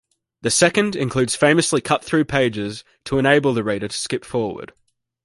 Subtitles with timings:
[0.41, 4.73] The second includes famously cut-through pages to enable the reader to skip forward.